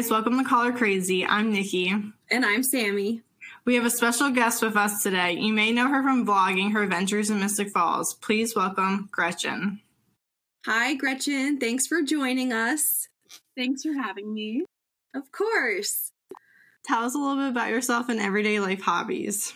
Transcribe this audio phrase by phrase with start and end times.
[0.00, 1.26] Hey guys, welcome to Caller Crazy.
[1.26, 1.90] I'm Nikki.
[2.30, 3.20] And I'm Sammy.
[3.66, 5.32] We have a special guest with us today.
[5.32, 8.14] You may know her from vlogging her adventures in Mystic Falls.
[8.14, 9.82] Please welcome Gretchen.
[10.64, 11.58] Hi, Gretchen.
[11.58, 13.08] Thanks for joining us.
[13.58, 14.64] Thanks for having me.
[15.14, 16.12] Of course.
[16.86, 19.52] Tell us a little bit about yourself and everyday life hobbies.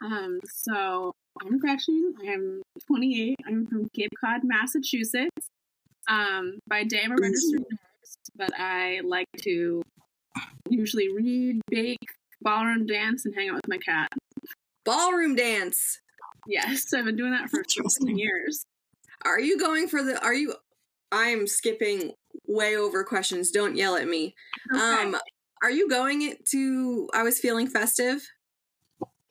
[0.00, 2.14] Um, so I'm Gretchen.
[2.24, 3.34] I'm 28.
[3.48, 5.48] I'm from Cape Cod, Massachusetts.
[6.08, 7.80] Um, by day I'm a registered nurse,
[8.38, 9.82] but I like to
[10.70, 11.98] usually read, bake,
[12.40, 14.08] ballroom dance, and hang out with my cat.
[14.84, 16.00] Ballroom dance.
[16.46, 18.64] Yes, I've been doing that for 15 years.
[19.24, 20.22] Are you going for the?
[20.22, 20.54] Are you?
[21.10, 22.12] I'm skipping
[22.46, 23.50] way over questions.
[23.50, 24.34] Don't yell at me.
[24.72, 24.80] Okay.
[24.80, 25.16] Um,
[25.62, 27.08] are you going to?
[27.12, 28.22] I was feeling festive.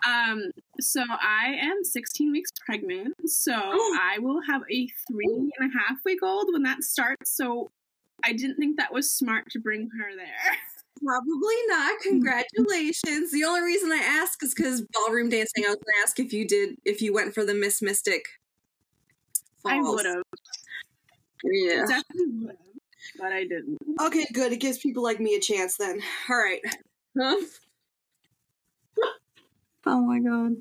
[0.06, 5.78] Um, so I am 16 weeks pregnant, so I will have a three and a
[5.78, 7.36] half week old when that starts.
[7.36, 7.70] So
[8.26, 10.58] I didn't think that was smart to bring her there.
[11.06, 12.00] Probably not.
[12.02, 13.32] Congratulations.
[13.32, 15.64] the only reason I ask is because ballroom dancing.
[15.66, 18.24] I was going to ask if you did, if you went for the Miss Mystic.
[19.66, 20.24] I would have.
[21.44, 21.86] Yeah.
[21.88, 22.58] Definitely would have.
[23.20, 23.78] But I didn't.
[24.02, 24.52] Okay, good.
[24.52, 26.02] It gives people like me a chance then.
[26.30, 26.62] All right.
[27.18, 27.38] Huh?
[29.90, 30.58] Oh my god.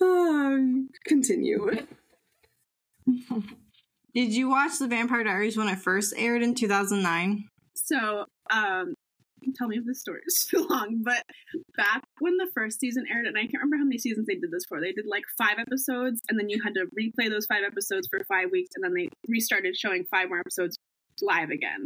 [0.00, 1.70] Um, continue.
[4.14, 7.48] Did you watch The Vampire Diaries when it first aired in 2009?
[7.74, 8.94] So, um,
[9.56, 11.22] tell me if this story is too long, but
[11.76, 14.50] back when the first season aired, and I can't remember how many seasons they did
[14.50, 17.62] this for, they did like five episodes, and then you had to replay those five
[17.66, 20.76] episodes for five weeks, and then they restarted showing five more episodes
[21.20, 21.84] live again.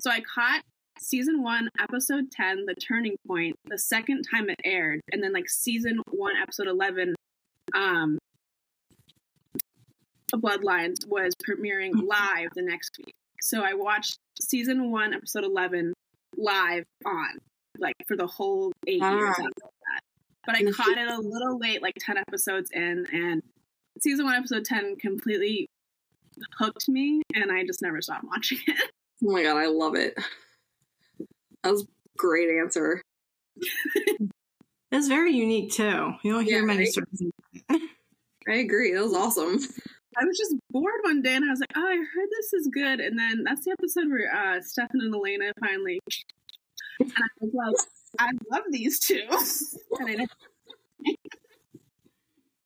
[0.00, 0.62] So I caught
[0.98, 5.48] season one, episode 10, The Turning Point, the second time it aired, and then like
[5.48, 7.14] season one, episode 11,
[7.74, 8.18] um,
[10.38, 13.14] Bloodlines was premiering live the next week.
[13.40, 15.92] So I watched season one, episode 11
[16.36, 17.38] live on,
[17.78, 19.30] like for the whole eight years Ah.
[19.30, 20.00] after that.
[20.46, 23.42] But I caught it a little late, like 10 episodes in, and
[24.00, 25.66] season one, episode 10 completely
[26.58, 28.90] hooked me, and I just never stopped watching it.
[29.22, 30.14] Oh my god, I love it.
[31.62, 31.86] That was a
[32.16, 33.02] great answer.
[34.92, 36.14] It's very unique too.
[36.22, 36.88] You don't hear Yeah, many right?
[36.88, 37.32] stories.
[38.48, 38.94] I agree.
[38.94, 39.58] That was awesome.
[40.18, 42.68] I was just bored one day, and I was like, "Oh, I heard this is
[42.72, 46.00] good." And then that's the episode where uh, Stefan and Elena finally,
[47.00, 47.76] and I was like,
[48.18, 49.26] "I love these two.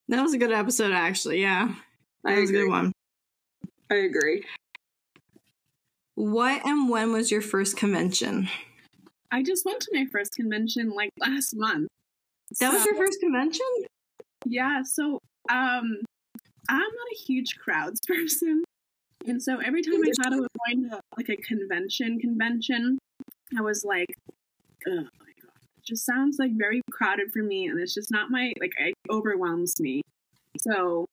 [0.07, 1.41] That was a good episode, actually.
[1.41, 1.73] Yeah,
[2.23, 2.91] that I was a good one.
[3.89, 4.43] I agree.
[6.15, 8.47] What and when was your first convention?
[9.31, 11.87] I just went to my first convention like last month.
[12.59, 13.65] That was your first convention?
[14.45, 15.19] Yeah, so
[15.49, 15.97] um
[16.69, 18.63] I'm not a huge crowds person.
[19.27, 22.99] And so every time I thought I was going to like a convention convention,
[23.57, 24.13] I was like,
[24.87, 25.01] oh my
[25.41, 25.51] god.
[25.77, 28.93] It just sounds like very crowded for me and it's just not my like it
[29.09, 30.01] overwhelms me.
[30.59, 31.07] So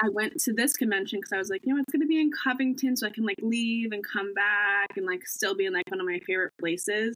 [0.00, 2.30] I went to this convention because I was like, you know, it's gonna be in
[2.30, 5.90] Covington, so I can like leave and come back and like still be in like
[5.90, 7.14] one of my favorite places.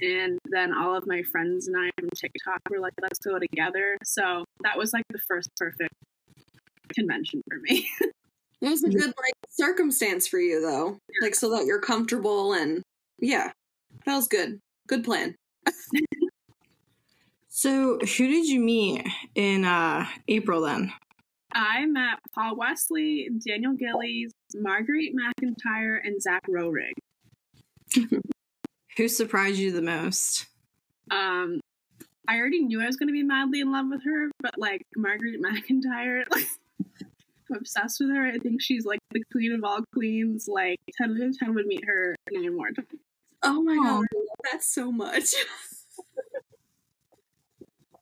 [0.00, 3.96] And then all of my friends and I from TikTok were like, let's go together.
[4.04, 5.94] So that was like the first perfect
[6.94, 7.88] convention for me.
[8.62, 10.98] It was a good like circumstance for you though.
[11.22, 12.82] Like so that you're comfortable and
[13.18, 13.52] yeah.
[14.04, 14.60] That was good.
[14.86, 15.34] Good plan.
[17.62, 20.94] So, who did you meet in uh, April then?
[21.52, 26.92] I met Paul Wesley, Daniel Gillies, Marguerite MacIntyre, and Zach Roerig.
[28.96, 30.46] Who surprised you the most?
[31.10, 31.60] Um,
[32.26, 34.86] I already knew I was going to be madly in love with her, but like
[34.96, 36.48] Marguerite MacIntyre, like, I'm
[37.50, 38.26] obsessed with her.
[38.26, 40.48] I think she's like the queen of all queens.
[40.48, 42.88] Like, 10 out of 10 would meet her nine more times.
[43.42, 45.24] Oh my god, I love that so much.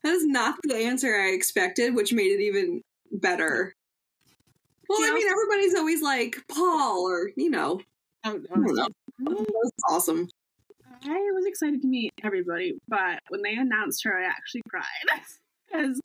[0.03, 2.83] that is not the answer I expected, which made it even
[3.13, 3.75] better.
[4.89, 7.81] Well, I mean, everybody's always like Paul, or you know,
[8.25, 8.89] Oh, I don't know.
[9.19, 10.29] That was awesome.
[11.05, 14.85] I was excited to meet everybody, but when they announced her, I actually cried
[15.71, 16.01] because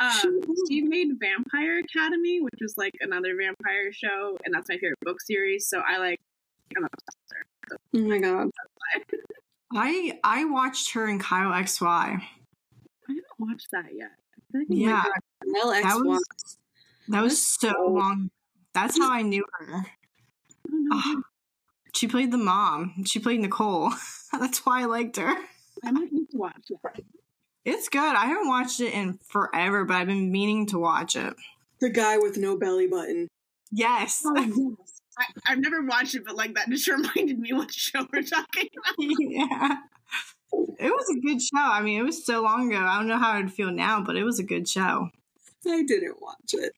[0.00, 4.98] um, she made Vampire Academy, which was like another vampire show, and that's my favorite
[5.02, 5.68] book series.
[5.68, 6.20] So I like,
[6.76, 7.78] I'm obsessed with her.
[7.94, 8.50] Oh my god.
[9.74, 11.82] I I watched her in Kyle XY.
[11.84, 12.18] I
[13.08, 14.10] haven't watched that yet.
[14.54, 15.02] Like Yeah,
[15.44, 16.58] might- LX that was
[17.08, 18.30] that was so long.
[18.74, 19.74] That's how I knew her.
[20.66, 20.88] I don't.
[20.92, 21.14] Ah,
[21.94, 23.04] she played the mom.
[23.06, 23.92] She played Nicole.
[24.32, 25.34] That's why I liked her.
[25.84, 27.00] I might need to watch that.
[27.66, 28.14] It's good.
[28.14, 31.34] I haven't watched it in forever, but I've been meaning to watch it.
[31.80, 33.26] The guy with no belly button.
[33.72, 34.22] Yes.
[34.24, 34.36] Oh,
[34.78, 35.00] yes.
[35.18, 38.68] I, I've never watched it, but like that just reminded me what show we're talking
[38.78, 38.94] about.
[39.18, 39.76] yeah.
[40.78, 41.58] It was a good show.
[41.58, 42.80] I mean, it was so long ago.
[42.80, 45.10] I don't know how I'd feel now, but it was a good show.
[45.66, 46.72] I didn't watch it.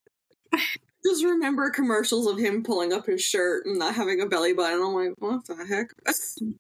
[1.05, 4.81] Just remember commercials of him pulling up his shirt and not having a belly button.
[4.81, 5.93] I'm like, what the heck?
[6.07, 6.55] It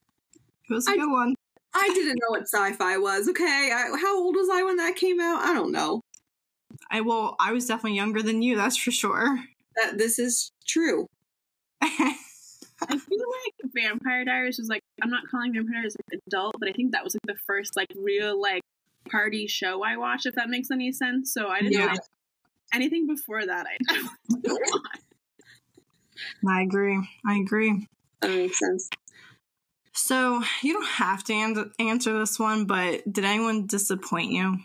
[0.69, 1.35] was a I- good one.
[1.75, 3.29] I didn't know what sci-fi was.
[3.29, 5.43] Okay, I, how old was I when that came out?
[5.43, 6.01] I don't know.
[6.91, 9.39] I well, I was definitely younger than you, that's for sure.
[9.77, 11.07] That this is true.
[11.83, 16.69] I feel like Vampire Diaries was like I'm not calling Vampire Diaries like adult, but
[16.69, 18.63] I think that was like the first like real like
[19.11, 21.33] party show I watched, if that makes any sense.
[21.33, 21.87] So I didn't Yeah.
[21.89, 21.99] watch
[22.73, 23.67] anything before that.
[23.67, 23.77] I
[24.43, 25.01] don't watch.
[26.49, 26.99] I agree.
[27.27, 27.87] I agree.
[28.21, 28.91] That makes sense.
[29.99, 34.57] So you don't have to an- answer this one, but did anyone disappoint you?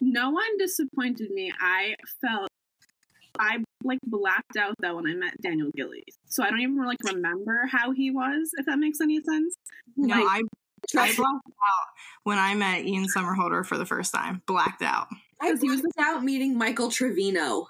[0.00, 1.52] No one disappointed me.
[1.60, 2.48] I felt
[3.36, 6.98] I like blacked out though when I met Daniel Gillies, so I don't even like
[7.04, 8.50] remember how he was.
[8.56, 9.56] If that makes any sense.
[9.96, 10.24] No, Like,
[10.94, 11.86] I I blacked out
[12.22, 14.42] when I met Ian Somerhalder for the first time.
[14.46, 15.08] Blacked out.
[15.40, 17.66] I Because he was was out meeting Michael Trevino.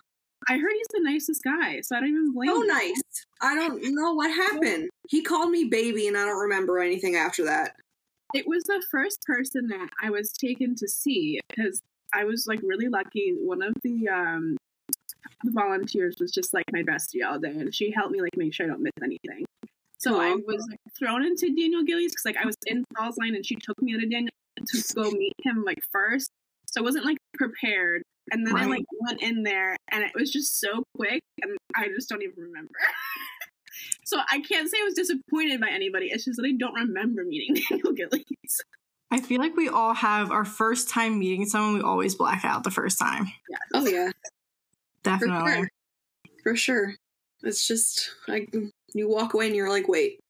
[0.46, 2.50] I heard he's the nicest guy, so I don't even blame.
[2.50, 2.68] So him.
[2.68, 3.02] nice.
[3.40, 4.90] I don't know what happened.
[5.08, 7.76] He called me baby, and I don't remember anything after that.
[8.34, 11.80] It was the first person that I was taken to see because
[12.14, 13.34] I was like really lucky.
[13.40, 14.56] One of the um
[15.44, 18.52] the volunteers was just like my bestie all day, and she helped me like make
[18.52, 19.46] sure I don't miss anything.
[19.98, 23.34] So I was like, thrown into Daniel Gillies because like I was in Paul's line,
[23.34, 26.30] and she took me out to Daniel to go meet him like first.
[26.66, 30.30] So I wasn't like prepared, and then I like went in there, and it was
[30.30, 32.74] just so quick, and I just don't even remember.
[34.04, 36.06] so I can't say I was disappointed by anybody.
[36.06, 38.62] It's just that I don't remember meeting Daniel Gillies.
[39.10, 42.62] I feel like we all have our first time meeting someone, we always black out
[42.64, 43.28] the first time.
[43.74, 45.52] Oh yeah, for Definitely.
[45.52, 45.68] sure.
[46.42, 46.94] For sure.
[47.42, 48.52] It's just like
[48.94, 50.20] you walk away and you're like, wait,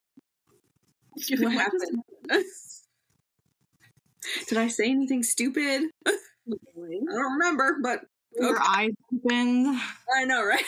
[1.39, 2.03] what happened?
[4.49, 5.91] Did I say anything stupid?
[6.07, 6.13] I
[6.77, 8.01] don't remember, but
[8.39, 8.65] Your Okay.
[8.69, 9.81] eyes opened.
[10.15, 10.65] I know, right?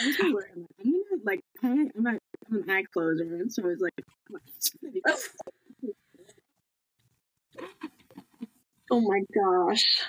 [0.00, 3.52] I was like, where am gonna like I'm, I'm, a, I'm an eye closer, and
[3.52, 4.04] so I was like,
[8.92, 10.02] Oh my gosh.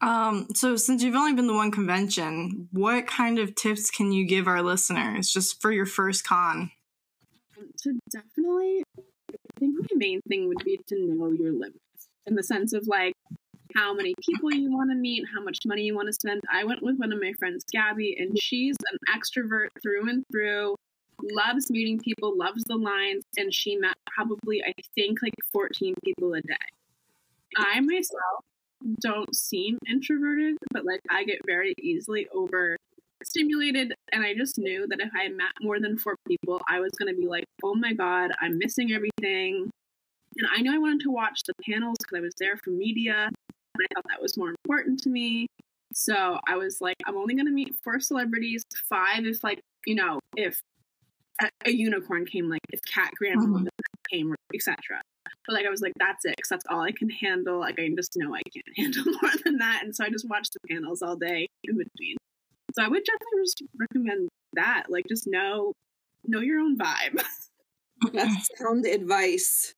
[0.00, 4.24] Um, so since you've only been to one convention, what kind of tips can you
[4.26, 6.72] give our listeners just for your first con?
[7.82, 9.02] to definitely, I
[9.58, 11.78] think my main thing would be to know your limits
[12.26, 13.14] in the sense of like
[13.74, 16.40] how many people you want to meet, how much money you want to spend.
[16.52, 20.76] I went with one of my friends, Gabby, and she's an extrovert through and through.
[21.22, 26.34] Loves meeting people, loves the lines, and she met probably I think like 14 people
[26.34, 26.54] a day.
[27.56, 28.44] I myself
[29.00, 35.00] don't seem introverted, but like I get very easily overstimulated, and I just knew that
[35.00, 37.92] if I met more than four people, I was going to be like, oh my
[37.92, 39.70] god, I'm missing everything.
[40.38, 43.28] And I knew I wanted to watch the panels because I was there for media,
[43.74, 45.46] and I thought that was more important to me.
[45.94, 49.94] So I was like, I'm only going to meet four celebrities, five if like you
[49.94, 50.60] know if
[51.40, 53.68] a, a unicorn came, like if Kat Graham Mhm.
[54.10, 54.76] came, etc.
[55.46, 57.58] But like I was like, that's it, because that's all I can handle.
[57.60, 60.52] Like I just know I can't handle more than that, and so I just watched
[60.54, 62.16] the panels all day in between.
[62.74, 64.84] So I would definitely just recommend that.
[64.88, 65.72] Like just know
[66.26, 67.22] know your own vibe.
[68.12, 69.74] That's sound advice.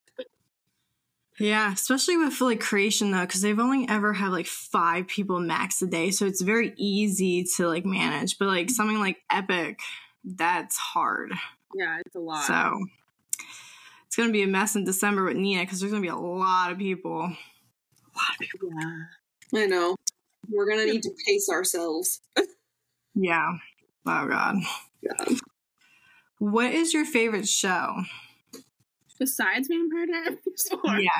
[1.38, 5.82] Yeah, especially with like creation though, because they've only ever had like five people max
[5.82, 8.38] a day, so it's very easy to like manage.
[8.38, 9.80] But like something like Epic,
[10.24, 11.32] that's hard.
[11.74, 12.46] yeah, it's a lot.
[12.46, 12.86] So
[14.06, 16.70] it's gonna be a mess in December with Nina because there's gonna be a lot
[16.70, 17.20] of people.
[17.20, 18.68] A lot of people.
[18.80, 19.62] yeah.
[19.62, 19.96] I know.
[20.48, 22.20] We're gonna need to pace ourselves.
[23.16, 23.54] Yeah.
[24.06, 24.56] Oh God.
[25.02, 25.34] Yeah.
[26.38, 28.02] What is your favorite show?
[29.18, 30.38] Besides Vampire Diaries,
[30.84, 31.10] or Yeah.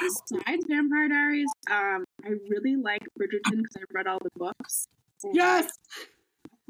[0.00, 4.88] besides Vampire Diaries, um, I really like Bridgerton because I've read all the books.
[5.32, 5.70] Yes.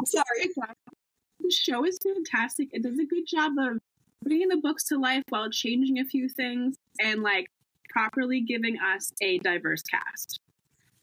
[0.05, 0.51] Sorry.
[1.41, 2.69] The show is fantastic.
[2.73, 3.79] It does a good job of
[4.23, 7.47] bringing the books to life while changing a few things and like
[7.91, 10.41] properly giving us a diverse cast.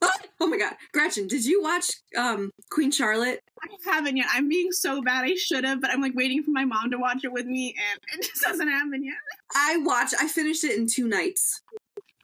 [0.41, 0.73] Oh my god.
[0.91, 3.39] Gretchen, did you watch um Queen Charlotte?
[3.63, 4.27] I haven't yet.
[4.33, 5.23] I'm being so bad.
[5.23, 7.73] I should have, but I'm like waiting for my mom to watch it with me,
[7.91, 9.15] and it just doesn't happen yet.
[9.55, 11.61] I watched I finished it in two nights.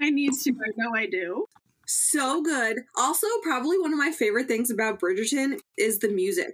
[0.01, 0.51] I need to.
[0.51, 1.45] I know I do.
[1.85, 2.79] So good.
[2.97, 6.53] Also, probably one of my favorite things about Bridgerton is the music.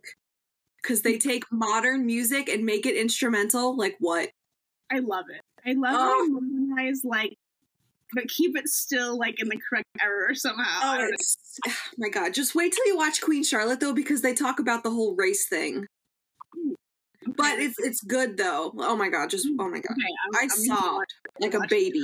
[0.82, 3.76] Because they take modern music and make it instrumental.
[3.76, 4.30] Like what?
[4.92, 5.42] I love it.
[5.68, 5.98] I love Oh.
[5.98, 7.38] how they modernize like
[8.16, 10.80] but keep it still like in the correct error somehow.
[10.84, 11.14] Oh, don't
[11.68, 12.34] oh my God.
[12.34, 15.48] Just wait till you watch Queen Charlotte, though, because they talk about the whole race
[15.48, 15.86] thing.
[17.28, 18.74] But it's it's good, though.
[18.78, 19.30] Oh, my God.
[19.30, 19.92] Just, oh, my God.
[19.92, 22.02] Okay, I'm, I I'm sobbed like a baby.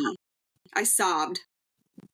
[0.75, 1.39] I sobbed.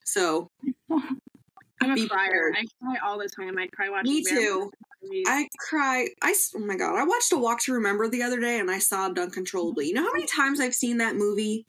[0.06, 0.50] So,
[0.92, 2.54] I'm a be crier.
[2.56, 3.58] I cry all the time.
[3.58, 4.14] I cry watching.
[4.14, 4.72] me too.
[5.02, 5.26] movies.
[5.28, 6.08] I cry.
[6.22, 6.96] I oh, my God.
[6.96, 9.88] I watched A Walk to Remember the other day and I sobbed uncontrollably.
[9.88, 11.66] You know how many times I've seen that movie?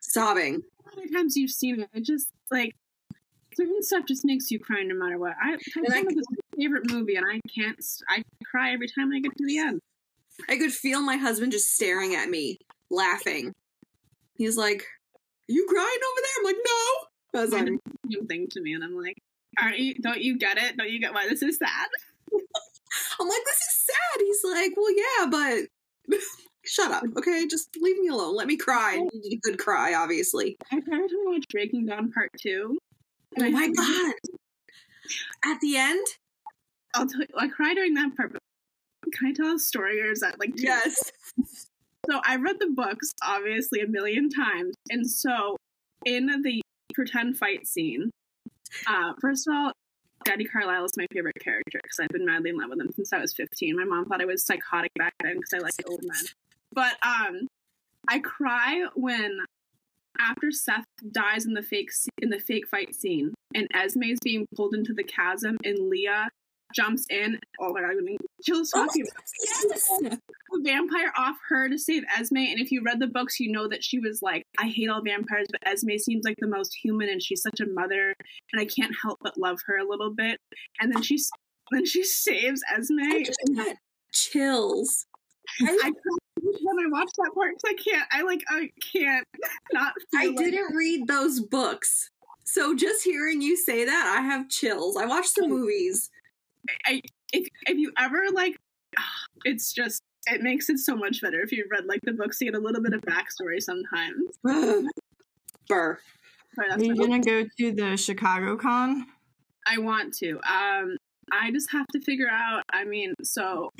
[0.00, 0.62] Sobbing.
[0.96, 1.90] Many times you've seen it?
[1.92, 2.74] It just like
[3.54, 5.34] certain stuff just makes you cry no matter what.
[5.42, 7.78] I Titanic is my favorite movie, and I can't.
[8.08, 9.80] I cry every time I get to the end.
[10.48, 12.58] I could feel my husband just staring at me,
[12.90, 13.52] laughing.
[14.36, 14.82] He's like,
[15.14, 16.32] Are you crying over there?
[16.38, 17.40] I'm like, No.
[17.40, 19.16] As I'm, Same thing to me, and I'm like,
[19.60, 19.94] aren't you?
[19.94, 20.76] Don't you get it?
[20.76, 21.88] Don't you get why this is sad?
[23.20, 24.20] I'm like, This is sad.
[24.20, 26.18] He's like, Well, yeah, but
[26.64, 27.04] shut up.
[27.16, 27.46] Okay.
[27.46, 28.36] Just leave me alone.
[28.36, 28.94] Let me cry.
[28.94, 30.56] I needed a good cry, obviously.
[30.70, 32.78] I time I watched Breaking Dawn Part Two.
[33.38, 34.14] Oh my God.
[35.44, 36.06] At the end?
[36.94, 38.32] I'll tell you, I cried during that part.
[38.32, 41.12] But can I tell a story, or is that like too Yes.
[42.10, 45.56] So I read the books obviously a million times, and so
[46.04, 46.60] in the
[46.92, 48.10] pretend fight scene,
[48.86, 49.72] uh, first of all,
[50.24, 53.12] Daddy Carlisle is my favorite character because I've been madly in love with him since
[53.12, 53.76] I was 15.
[53.76, 56.24] My mom thought I was psychotic back then because I liked old men.
[56.74, 57.46] But um,
[58.08, 59.38] I cry when
[60.20, 64.46] after Seth dies in the fake in the fake fight scene, and Esme is being
[64.56, 66.28] pulled into the chasm, and Leah
[66.74, 67.38] jumps in.
[67.60, 70.18] Oh my god, I'm gonna kill talking about Yes.
[70.54, 72.36] a vampire off her to save Esme.
[72.36, 75.02] And if you read the books, you know that she was like, I hate all
[75.02, 78.14] vampires, but Esme seems like the most human and she's such a mother
[78.52, 80.38] and I can't help but love her a little bit.
[80.80, 81.28] And then she's
[81.70, 83.00] then she saves Esme.
[83.00, 83.76] I just got
[84.12, 85.06] chills.
[85.62, 85.92] I cried
[86.46, 89.26] every time I watch that part because I can't I like I can't
[89.72, 92.10] not feel I like- didn't read those books.
[92.46, 94.96] So just hearing you say that, I have chills.
[94.98, 96.10] I watched the movies.
[96.86, 97.00] I
[97.32, 98.56] if if you ever like
[99.44, 102.50] it's just it makes it so much better if you read like the books you
[102.50, 104.38] get a little bit of backstory sometimes.
[105.68, 105.98] Burr.
[106.54, 109.06] Sorry, Are you gonna go to the Chicago Con?
[109.66, 110.38] I want to.
[110.48, 110.96] Um,
[111.32, 112.62] I just have to figure out.
[112.72, 113.70] I mean, so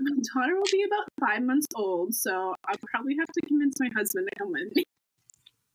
[0.00, 3.88] my daughter will be about five months old, so I'll probably have to convince my
[3.96, 4.84] husband to come with me.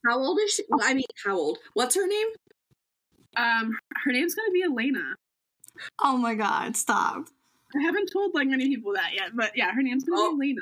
[0.05, 0.63] How old is she?
[0.81, 1.57] I mean, how old?
[1.73, 2.27] What's her name?
[3.37, 5.15] Um, her name's gonna be Elena.
[6.03, 7.27] Oh my god, stop.
[7.75, 10.37] I haven't told like many people that yet, but yeah, her name's gonna Oh.
[10.37, 10.61] be Elena.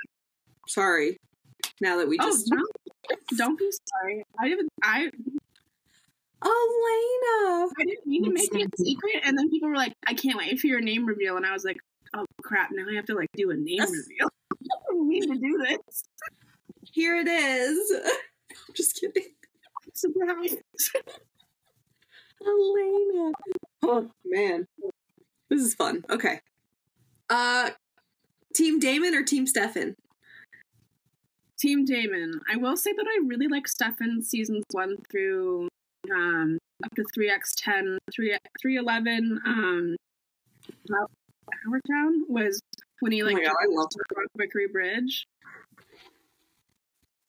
[0.68, 1.18] Sorry.
[1.82, 2.52] Now that we Oh, just.
[2.52, 2.62] no,
[3.38, 3.70] don't be
[4.02, 4.24] sorry.
[4.40, 4.70] I didn't.
[4.84, 5.10] I
[6.44, 7.70] Elena!
[7.80, 10.38] I didn't mean to make it a secret, and then people were like, "I can't
[10.38, 11.78] wait for your name reveal," and I was like,
[12.18, 12.70] "Oh crap!
[12.72, 16.04] Now I have to like do a name reveal." I don't mean to do this.
[16.92, 18.02] Here it is.
[18.52, 19.32] I'm just kidding.
[19.94, 20.56] Surprise.
[22.46, 23.32] Elena.
[23.84, 24.68] Oh, man.
[25.50, 26.04] This is fun.
[26.10, 26.40] Okay.
[27.30, 27.72] Uh,
[28.54, 29.96] Team Damon or Team Stefan?
[31.60, 32.40] Team Damon.
[32.52, 35.68] I will say that I really like Stefan seasons one through
[36.14, 39.40] um up to three x ten, three three eleven.
[39.46, 39.96] Um,
[41.70, 42.62] Our Town was
[43.00, 45.28] when he Oh like my God, I love jumped Wickery Bridge.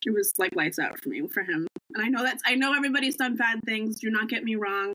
[0.06, 2.74] It was like lights out for me for him, and I know that's I know
[2.74, 3.98] everybody's done bad things.
[3.98, 4.94] Do not get me wrong.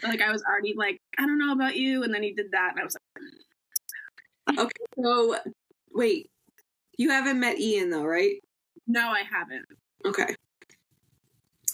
[0.00, 2.52] But, like I was already like I don't know about you, and then he did
[2.52, 5.36] that, and I was like, Okay, so
[5.92, 6.30] wait.
[6.96, 8.36] You haven't met Ian, though, right?
[8.86, 9.64] no, I haven't.
[10.04, 10.34] Okay.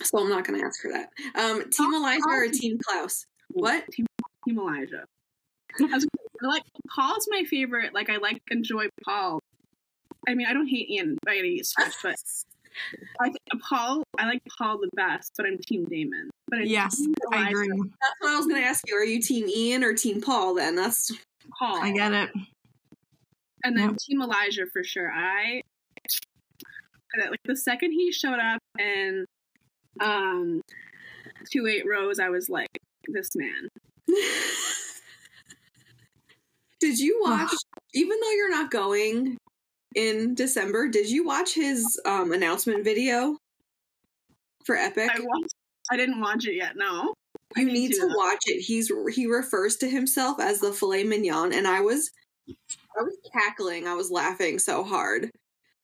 [0.02, 1.10] So I'm not going to ask her that.
[1.34, 3.26] Um, Team Elijah or Team Klaus?
[3.48, 3.86] What?
[3.90, 4.06] Team,
[4.46, 5.04] Team Elijah.
[5.80, 6.62] I like
[6.94, 7.94] Paul's my favorite.
[7.94, 9.40] Like I like enjoy Paul.
[10.28, 12.14] I mean, I don't hate Ian by any stretch, but
[13.20, 14.02] I think Paul.
[14.18, 16.30] I like Paul the best, but I'm Team Damon.
[16.48, 17.78] But I'm Yes, Team I Elijah, agree.
[18.00, 18.94] That's what I was going to ask you.
[18.96, 20.76] Are you Team Ian or Team Paul then?
[20.76, 21.10] That's
[21.58, 22.30] Paul, I get it.
[23.64, 23.96] and then Yep.
[24.06, 25.10] Team Elijah for sure.
[25.10, 25.62] I
[27.18, 29.26] like the second he showed up and
[30.00, 30.60] um
[31.50, 32.20] two eight Rose.
[32.20, 32.68] I was like,
[33.08, 33.68] this man.
[36.80, 37.52] Did you watch,
[37.94, 39.36] even though you're not going
[39.94, 43.36] in December, did you watch his um, announcement video
[44.64, 45.10] for Epic?
[45.14, 45.54] I watched.
[45.90, 46.76] I didn't watch it yet.
[46.76, 47.12] No.
[47.56, 48.60] You need need to, to watch it.
[48.60, 52.10] He's he refers to himself as the filet mignon, and I was
[52.48, 53.88] I was cackling.
[53.88, 55.30] I was laughing so hard.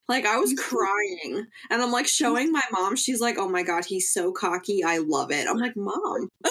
[0.09, 1.47] Like I was crying.
[1.71, 2.97] And I'm like showing my mom.
[2.97, 4.85] She's like, "Oh my god, he's so cocky.
[4.85, 6.51] I love it." I'm like, "Mom, I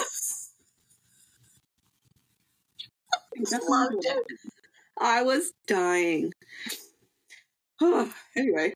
[3.68, 4.22] loved it."
[4.98, 6.32] I was dying.
[8.36, 8.72] anyway.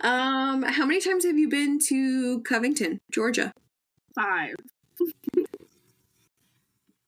[0.00, 3.52] Um, how many times have you been to Covington, Georgia?
[4.14, 4.54] five.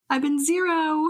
[0.09, 1.09] I've been zero.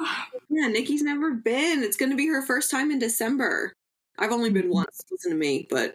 [0.48, 1.82] Yeah, Nikki's never been.
[1.82, 3.72] It's going to be her first time in December.
[4.18, 5.02] I've only been once.
[5.10, 5.94] Listen to me, but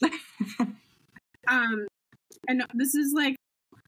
[1.48, 1.86] Um,
[2.48, 3.36] and this is like,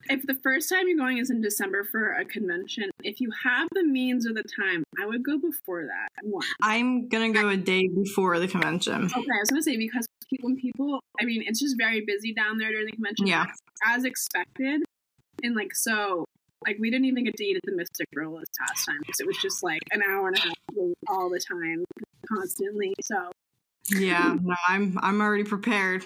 [0.09, 3.69] if the first time you're going is in December for a convention, if you have
[3.73, 6.09] the means or the time, I would go before that.
[6.23, 6.45] One.
[6.63, 9.05] I'm gonna go a day before the convention.
[9.05, 10.07] Okay, I was gonna say because
[10.41, 13.27] when people, I mean, it's just very busy down there during the convention.
[13.27, 13.47] Yeah.
[13.87, 14.83] as expected,
[15.43, 16.25] and like so,
[16.67, 19.21] like we didn't even get to eat at the Mystic Grill this past time because
[19.21, 20.55] it was just like an hour and a half
[21.09, 21.85] all the time,
[22.29, 22.95] constantly.
[23.03, 23.31] So
[23.91, 26.05] Yeah, no, I'm I'm already prepared.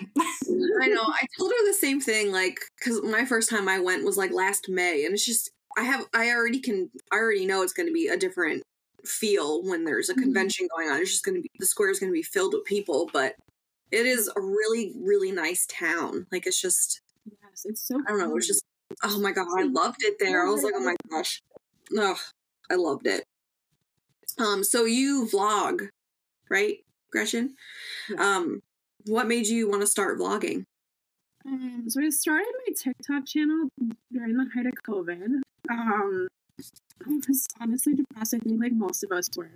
[0.82, 1.02] I know.
[1.06, 4.32] I told her the same thing, like, because my first time I went was like
[4.32, 7.88] last May, and it's just, I have, I already can, I already know it's going
[7.88, 8.62] to be a different
[9.04, 10.22] feel when there's a Mhm.
[10.24, 11.00] convention going on.
[11.00, 13.34] It's just going to be, the square is going to be filled with people, but
[13.90, 16.26] it is a really, really nice town.
[16.30, 17.96] Like, it's just, yes, it's so.
[18.06, 18.62] I don't know, it's just,
[19.02, 20.46] oh my God, I loved it there.
[20.46, 21.40] I was like, oh my gosh.
[21.98, 22.18] Ugh,
[22.70, 23.24] I loved it.
[24.38, 25.88] Um, so you vlog,
[26.50, 26.78] right,
[27.10, 27.54] Gretchen?
[28.18, 28.60] Um,
[29.06, 30.64] what made you want to start vlogging?
[31.46, 33.68] Um, so I started my TikTok channel
[34.12, 35.40] during the height of COVID.
[35.70, 36.28] Um,
[37.06, 38.34] I was honestly depressed.
[38.34, 39.50] I think like most of us were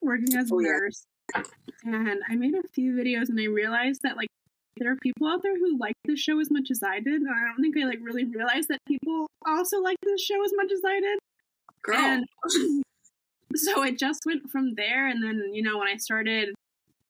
[0.00, 0.68] working as a Oh, yeah.
[0.68, 1.04] nurse,
[1.84, 4.28] and I made a few videos, and I realized that like
[4.78, 7.28] there are people out there who like this show as much as I did, and
[7.30, 10.72] I don't think I like really realized that people also like this show as much
[10.72, 11.18] as I did.
[11.82, 11.96] Girl.
[11.96, 12.24] And
[13.56, 15.08] so it just went from there.
[15.08, 16.54] And then, you know, when I started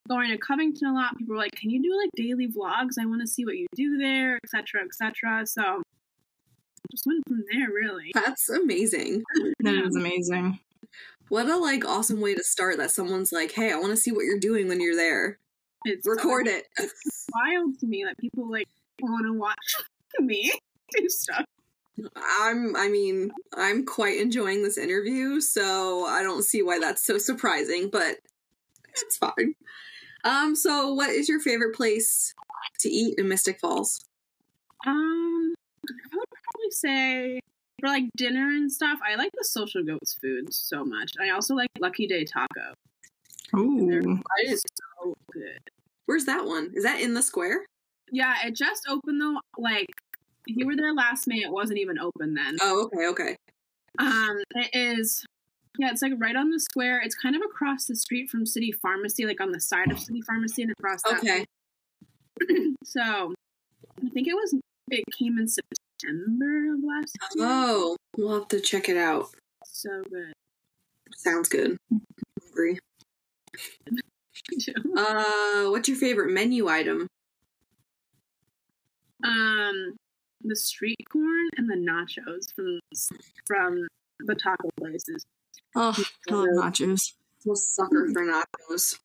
[0.09, 3.01] going to Covington a lot, people were like, Can you do like daily vlogs?
[3.01, 4.85] I want to see what you do there, etc.
[4.85, 5.47] etc.
[5.47, 5.83] So
[6.91, 8.11] just went from there, really.
[8.15, 9.23] That's amazing.
[9.61, 10.61] That is amazing.
[11.29, 14.13] What a like awesome way to start that someone's like, "Hey, I want to see
[14.13, 15.39] what you're doing when you're there.
[15.85, 18.69] It's Record it." It's wild to me that people like
[19.01, 19.57] want to watch
[20.21, 20.53] me
[20.93, 21.45] do stuff.
[22.17, 27.19] I'm I mean, I'm quite enjoying this interview, so I don't see why that's so
[27.19, 28.17] surprising, but
[28.97, 29.55] it's fine.
[30.25, 32.35] Um so what is your favorite place
[32.81, 34.05] to eat in Mystic Falls?
[34.87, 35.55] Um,
[35.89, 37.41] I would probably say
[37.81, 41.13] for like dinner and stuff, I like the Social Goats food so much.
[41.21, 42.75] I also like Lucky Day Taco.
[43.57, 43.87] Ooh.
[43.87, 44.63] That is
[45.03, 45.61] so good.
[46.07, 46.73] Where's that one?
[46.75, 47.65] Is that in the square?
[48.11, 49.41] Yeah, it just opened though.
[49.59, 49.89] Like,
[50.47, 52.59] if you were there last May, it wasn't even open then.
[52.61, 53.37] Oh, okay, okay.
[53.99, 55.25] Um, it is.
[55.79, 57.01] Yeah, it's like right on the square.
[57.01, 60.21] It's kind of across the street from City Pharmacy, like on the side of City
[60.23, 61.01] Pharmacy and across.
[61.07, 61.45] Okay.
[62.85, 63.33] So,
[64.05, 64.55] I think it was.
[64.91, 67.47] It came in September of last year.
[67.49, 69.31] Oh, we'll have to check it out.
[69.65, 70.33] So good.
[71.17, 71.77] Sounds good.
[72.43, 72.79] Hungry.
[74.97, 77.07] Uh, what's your favorite menu item?
[79.25, 79.97] um,
[80.45, 82.81] the street corn and the nachos from
[83.47, 83.87] from
[84.21, 85.27] the taco places.
[85.75, 85.97] Oh,
[86.31, 87.13] I love nachos.
[87.45, 88.99] I'm a sucker for nachos.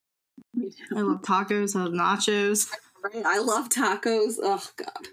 [0.54, 0.97] Me too.
[0.97, 1.75] I love tacos.
[1.75, 2.71] I love nachos.
[3.04, 3.25] Right.
[3.25, 4.36] I love tacos.
[4.41, 5.08] Oh god.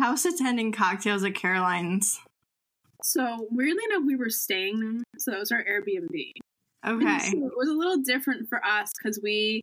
[0.00, 2.20] House attending cocktails at Caroline's.
[3.02, 5.02] So weirdly enough, we were staying there.
[5.18, 6.32] So that was our Airbnb.
[6.86, 7.18] Okay.
[7.18, 9.62] so it was a little different for us because we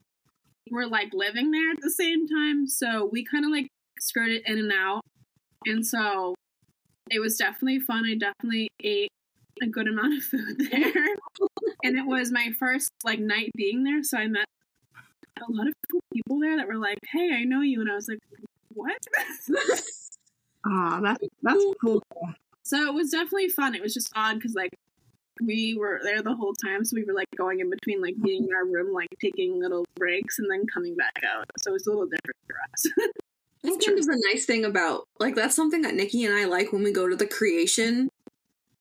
[0.71, 2.67] were like living there at the same time.
[2.67, 3.67] So we kind of like
[3.99, 5.01] skirted in and out.
[5.65, 6.35] And so
[7.09, 8.05] it was definitely fun.
[8.05, 9.11] I definitely ate
[9.61, 11.05] a good amount of food there.
[11.83, 14.03] and it was my first like night being there.
[14.03, 14.45] So I met
[15.37, 17.81] a lot of cool people there that were like, hey, I know you.
[17.81, 18.19] And I was like,
[18.73, 18.97] what?
[20.69, 22.03] Ah, that's that's cool.
[22.63, 23.73] So it was definitely fun.
[23.73, 24.71] It was just odd because like
[25.41, 28.43] we were there the whole time, so we were like going in between like being
[28.43, 31.45] in our room, like taking little breaks and then coming back out.
[31.59, 33.11] So it was a little different for us.
[33.63, 36.71] That's kind of a nice thing about like that's something that Nikki and I like
[36.71, 38.09] when we go to the creation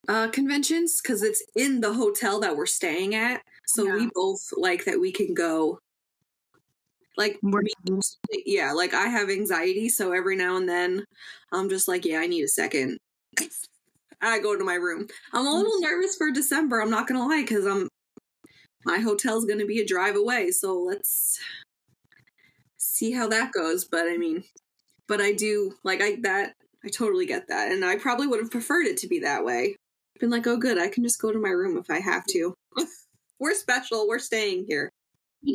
[0.08, 3.42] uh conventions because it's in the hotel that we're staying at.
[3.66, 5.78] So we both like that we can go
[7.16, 7.72] like me-
[8.44, 11.04] yeah, like I have anxiety, so every now and then
[11.52, 12.98] I'm just like, yeah, I need a second.
[14.20, 15.06] I go to my room.
[15.32, 17.88] I'm a little nervous for December, I'm not gonna lie, because I'm
[18.84, 21.40] my hotel's gonna be a drive away, so let's
[22.76, 23.84] see how that goes.
[23.84, 24.44] But I mean,
[25.08, 28.50] but I do like I that I totally get that, and I probably would have
[28.50, 29.76] preferred it to be that way.
[30.20, 32.54] Been like, oh, good, I can just go to my room if I have to.
[33.40, 34.08] we're special.
[34.08, 34.90] We're staying here.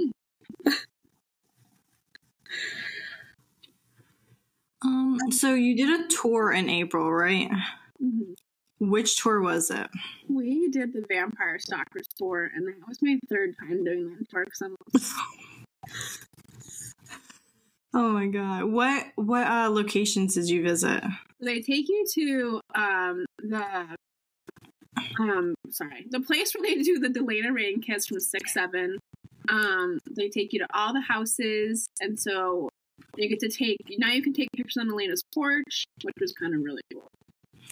[4.83, 7.49] Um, so you did a tour in April, right?
[8.01, 8.35] Mhm.
[8.79, 9.87] Which tour was it?
[10.27, 14.43] We did the Vampire Stalkers tour, and that was my third time doing that tour
[14.45, 14.75] because I'm
[17.93, 18.65] Oh my god.
[18.65, 21.03] What what uh locations did you visit?
[21.41, 23.65] they take you to um the
[25.19, 28.97] um sorry the place where they do the Delena rain kiss from six seven.
[29.49, 32.69] Um, they take you to all the houses, and so
[33.17, 36.53] you get to take now you can take pictures on Elena's porch, which was kind
[36.53, 37.07] of really cool.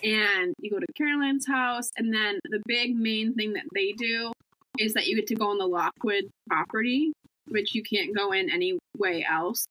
[0.04, 4.32] And you go to Caroline's house, and then the big main thing that they do
[4.80, 7.14] is that you get to go on the Lockwood property,
[7.50, 9.66] which you can't go in any way else.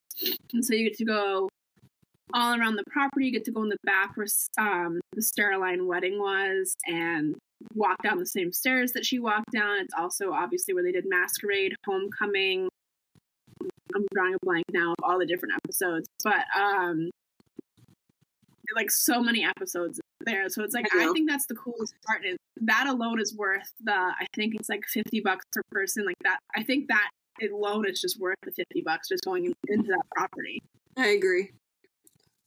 [0.52, 1.48] And so you get to go
[2.34, 3.26] all around the property.
[3.26, 4.26] You get to go in the back where
[4.58, 7.36] um, the Steroline wedding was and
[7.74, 9.78] walk down the same stairs that she walked down.
[9.80, 12.68] It's also obviously where they did Masquerade, Homecoming.
[13.94, 17.10] I'm drawing a blank now of all the different episodes, but um,
[18.74, 20.48] like so many episodes there.
[20.48, 22.24] So it's like I, I think that's the coolest part.
[22.24, 26.04] Is that alone is worth the I think it's like fifty bucks per person.
[26.04, 27.08] Like that, I think that
[27.42, 30.62] alone is just worth the fifty bucks just going into that property.
[30.96, 31.53] I agree.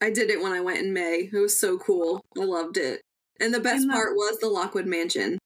[0.01, 1.29] I did it when I went in May.
[1.31, 2.21] It was so cool.
[2.37, 3.01] I loved it.
[3.39, 5.37] And the best and the, part was the Lockwood Mansion.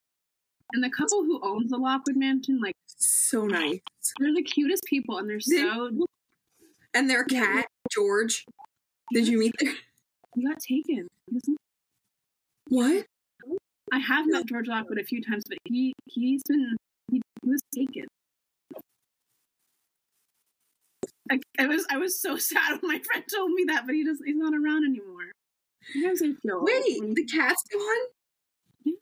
[0.74, 3.80] And the couple who owns the Lockwood Mansion, like so nice.
[4.20, 5.92] They're the cutest people, and they're so.
[6.94, 8.46] And their cat George.
[9.14, 9.74] Did you meet their?
[10.36, 11.08] He got taken.
[12.68, 13.06] What?
[13.92, 16.76] I have met George Lockwood a few times, but he he's been
[17.12, 18.06] he, he was taken.
[21.32, 24.04] I, I, was I was so sad when my friend told me that, but he
[24.04, 25.32] just he's not around anymore.
[25.94, 27.82] You guys feel Wait, the cat's gone?
[28.84, 28.94] Yeah.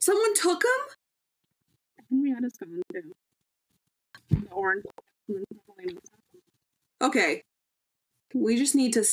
[0.00, 2.06] Someone took him?
[2.10, 3.12] Henrietta's gone too.
[4.30, 4.84] The orange.
[7.02, 7.42] Okay.
[8.34, 9.04] We just need to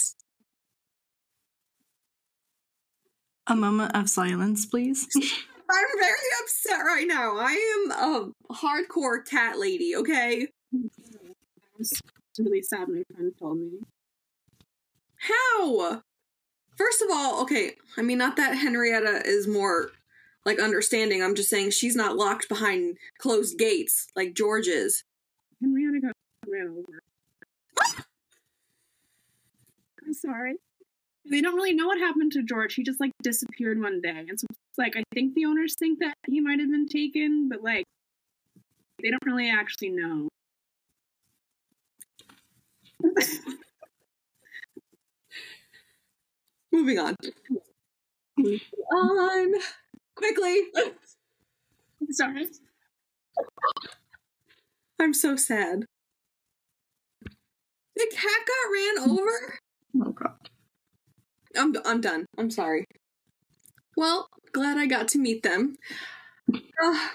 [3.47, 5.08] A moment of silence, please.
[5.15, 7.38] I'm very upset right now.
[7.38, 10.47] I am a hardcore cat lady, okay?
[10.74, 11.20] Mm-hmm.
[11.82, 12.02] Was
[12.39, 13.80] really sad my friend told me.
[15.17, 16.02] How?
[16.78, 19.91] First of all, okay, I mean, not that Henrietta is more
[20.46, 21.22] like understanding.
[21.22, 25.04] I'm just saying she's not locked behind closed gates like George is.
[25.62, 26.13] Henrietta got
[26.48, 27.02] ran over.
[30.06, 30.56] I'm sorry.
[31.30, 32.74] They don't really know what happened to George.
[32.74, 34.26] He just like disappeared one day.
[34.28, 37.48] And so it's like I think the owners think that he might have been taken,
[37.48, 37.86] but like
[39.04, 40.28] they don't really actually know.
[46.71, 47.15] Moving on.
[48.95, 49.53] on
[50.15, 50.61] quickly.
[52.11, 52.47] Sorry.
[54.99, 55.85] I'm so sad.
[57.95, 59.59] The cat got ran over.
[60.03, 60.49] Oh god.
[61.57, 62.25] I'm I'm done.
[62.37, 62.85] I'm sorry.
[63.97, 65.75] Well, glad I got to meet them.
[66.53, 67.07] Uh,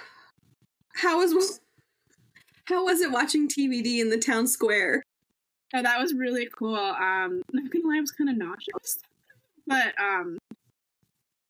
[0.97, 1.61] how was
[2.67, 5.03] how was it watching TVD in the town square?
[5.77, 6.75] Oh, that was really cool.
[6.75, 8.99] Um, not gonna lie, I was kind of nauseous,
[9.67, 10.39] but um,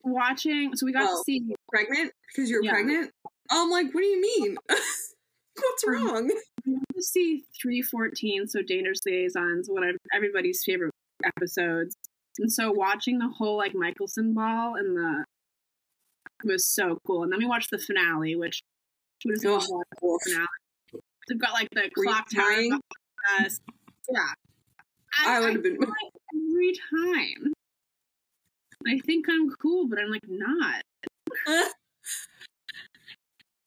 [0.02, 0.74] watching.
[0.74, 2.72] So we got oh, to see pregnant because you're yeah.
[2.72, 3.12] pregnant.
[3.52, 4.56] Oh, I'm like, what do you mean?
[4.68, 6.30] What's wrong?
[6.66, 10.90] We got to see 314, so Dangerous Liaisons, one of everybody's favorite
[11.24, 11.94] episodes.
[12.40, 15.24] And so watching the whole like Mikaelson ball and the
[16.42, 17.22] was so cool.
[17.22, 18.62] And then we watched the finale, which
[19.24, 20.46] doesn't oh, the finale?
[21.28, 22.80] They've got like the clock tower.
[24.10, 24.20] Yeah.
[25.24, 25.78] I, I would have been
[26.34, 27.52] every time.
[28.86, 30.82] I think I'm cool, but I'm like not.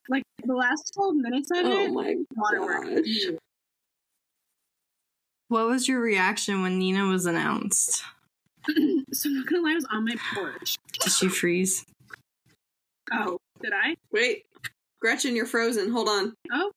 [0.09, 1.91] like the last 12 minutes of oh it.
[1.91, 3.39] my god.
[5.49, 8.03] What was your reaction when Nina was announced?
[8.67, 10.77] so I'm not gonna lie, I was on my porch.
[11.01, 11.85] Did she freeze?
[13.11, 13.95] Oh, did I?
[14.11, 14.43] Wait.
[15.01, 15.91] Gretchen, you're frozen.
[15.91, 16.33] Hold on.
[16.51, 16.71] Oh.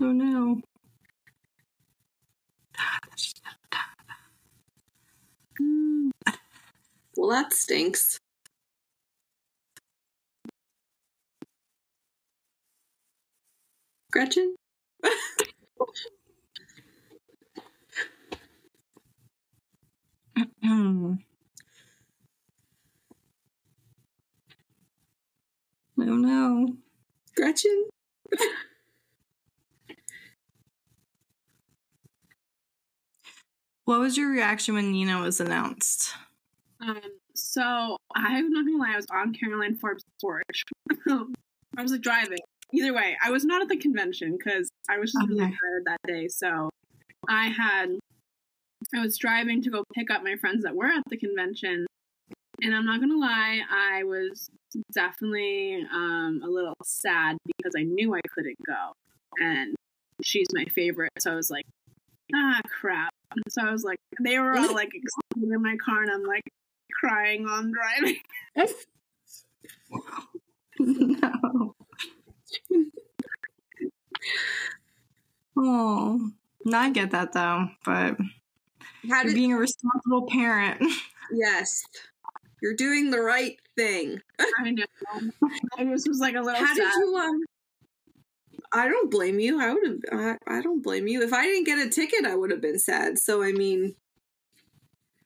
[0.00, 0.60] Oh no.
[7.16, 8.18] Well, that stinks.
[14.12, 14.56] Gretchen?
[20.64, 21.16] oh
[25.96, 26.76] no.
[27.36, 27.88] Gretchen?
[33.90, 36.14] What was your reaction when Nina was announced?
[36.80, 37.00] Um,
[37.34, 40.62] so I'm not gonna lie, I was on Caroline Forbes' porch.
[41.08, 42.38] I was like driving.
[42.72, 45.32] Either way, I was not at the convention because I was just okay.
[45.34, 46.28] really tired that day.
[46.28, 46.70] So
[47.28, 47.98] I had
[48.94, 51.84] I was driving to go pick up my friends that were at the convention.
[52.62, 54.48] And I'm not gonna lie, I was
[54.92, 58.92] definitely um, a little sad because I knew I couldn't go.
[59.40, 59.74] And
[60.22, 61.64] she's my favorite, so I was like,
[62.32, 63.10] ah crap.
[63.48, 66.52] So I was like, they were all like excited in my car, and I'm like
[67.00, 68.16] crying while I'm driving.
[70.80, 71.74] no.
[75.56, 76.30] oh,
[76.64, 78.16] no, I get that though, but
[79.08, 80.82] How you're did being a responsible parent.
[81.32, 81.82] yes,
[82.62, 84.20] you're doing the right thing.
[84.58, 84.84] I know.
[85.78, 86.76] I just was like a little How sad.
[86.76, 87.44] did you um?
[88.72, 89.60] I don't blame you.
[89.60, 90.38] I would have.
[90.46, 91.22] I, I don't blame you.
[91.22, 93.18] If I didn't get a ticket, I would have been sad.
[93.18, 93.94] So I mean,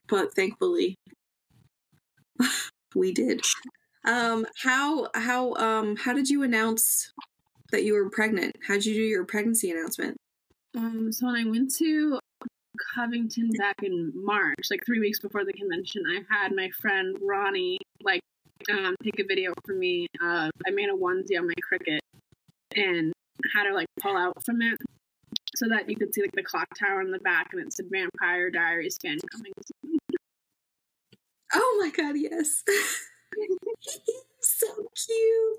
[0.09, 0.97] but thankfully,
[2.95, 3.45] we did.
[4.07, 7.13] Um, how how um how did you announce
[7.71, 8.57] that you were pregnant?
[8.67, 10.17] How did you do your pregnancy announcement?
[10.77, 12.19] Um, so when I went to
[12.95, 17.79] Covington back in March, like three weeks before the convention, I had my friend Ronnie
[18.03, 18.21] like
[18.71, 20.07] um, take a video for me.
[20.23, 21.99] Uh, I made a onesie on my Cricut
[22.77, 23.13] and
[23.55, 24.79] had to like pull out from it
[25.57, 27.87] so that you could see like the clock tower in the back and it said
[27.91, 29.53] Vampire Diaries fan coming.
[29.67, 29.99] soon.
[31.55, 32.65] Oh my god, yes.
[34.41, 35.59] so cute.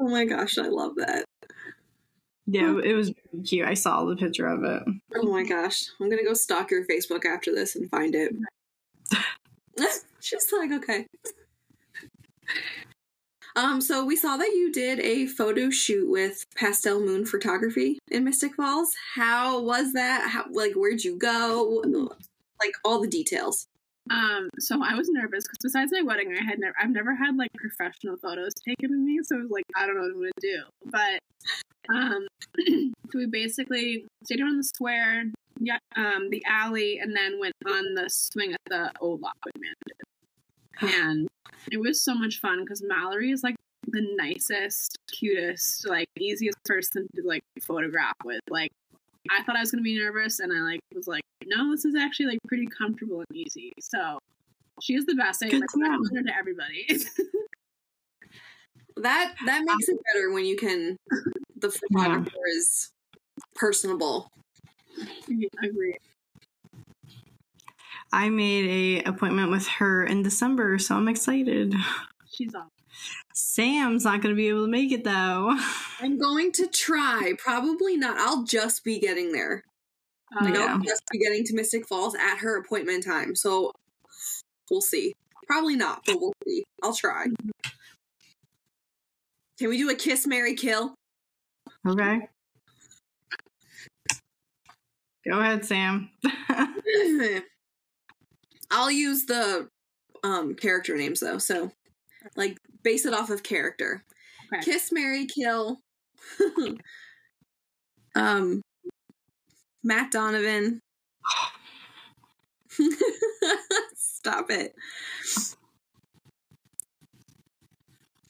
[0.00, 1.24] Oh my gosh, I love that.
[2.46, 3.12] yeah, it was
[3.44, 3.66] cute.
[3.66, 4.82] I saw the picture of it.
[5.16, 5.86] Oh my gosh.
[6.00, 8.32] I'm gonna go stalk your Facebook after this and find it.
[10.20, 11.06] She's like, okay.
[13.60, 18.24] Um, so we saw that you did a photo shoot with Pastel Moon Photography in
[18.24, 18.90] Mystic Falls.
[19.14, 20.30] How was that?
[20.30, 21.84] How like where'd you go?
[22.58, 23.66] Like all the details.
[24.10, 27.36] Um, so I was nervous because besides my wedding, I had never, I've never had
[27.36, 29.20] like professional photos taken of me.
[29.22, 30.62] So I was like, I don't know what I'm gonna do.
[30.86, 32.26] But um,
[33.12, 35.24] so we basically stayed around the square,
[35.60, 39.89] yeah, um, the alley, and then went on the swing at the old Lockwood Mansion.
[40.80, 41.28] And
[41.70, 47.06] it was so much fun because Mallory is like the nicest, cutest, like easiest person
[47.16, 48.40] to like photograph with.
[48.48, 48.70] Like
[49.30, 51.94] I thought I was gonna be nervous, and I like was like, no, this is
[51.94, 53.72] actually like pretty comfortable and easy.
[53.80, 54.18] So
[54.82, 55.42] she is the best.
[55.42, 55.90] I Good like, to know.
[55.90, 56.86] recommend her to everybody.
[58.96, 60.96] That that makes it better when you can
[61.56, 62.90] the photographer is
[63.54, 64.28] personable.
[65.26, 65.98] Yeah, Agreed.
[68.12, 71.74] I made a appointment with her in December, so I'm excited.
[72.30, 72.68] She's off.
[73.32, 75.56] Sam's not going to be able to make it though.
[76.00, 77.32] I'm going to try.
[77.38, 78.18] Probably not.
[78.18, 79.62] I'll just be getting there.
[80.36, 80.74] Um, Like, Yeah.
[80.74, 83.34] I'll just be getting to Mystic Falls at her appointment time.
[83.36, 83.72] So
[84.70, 85.14] we'll see.
[85.46, 86.64] Probably not, but we'll see.
[86.82, 87.26] I'll try.
[89.58, 90.94] Can we do a kiss, marry kill?
[91.86, 92.20] Okay.
[95.28, 96.10] Go ahead, Sam.
[98.70, 99.68] I'll use the
[100.22, 101.38] um character names though.
[101.38, 101.70] So
[102.36, 104.04] like base it off of character.
[104.52, 104.62] Okay.
[104.62, 105.78] Kiss, marry kill.
[108.14, 108.62] um
[109.82, 110.80] Matt Donovan.
[113.96, 114.74] Stop it.